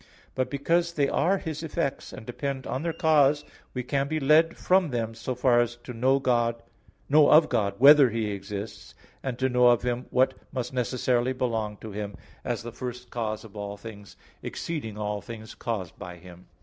[0.33, 4.57] But because they are His effects and depend on their cause, we can be led
[4.57, 6.17] from them so far as to know
[7.19, 11.91] of God "whether He exists," and to know of Him what must necessarily belong to
[11.91, 16.47] Him, as the first cause of all things, exceeding all things caused by Him.